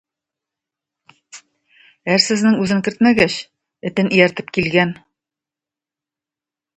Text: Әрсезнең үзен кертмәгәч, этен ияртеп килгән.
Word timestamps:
Әрсезнең 2.13 2.57
үзен 2.63 2.81
кертмәгәч, 2.87 3.35
этен 3.91 4.09
ияртеп 4.17 4.49
килгән. 4.59 4.95